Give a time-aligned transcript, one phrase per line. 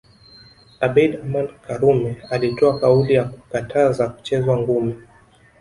[0.79, 4.95] Abeid Aman Karume alitoa kauli ya kukataza kuchezwa ngumi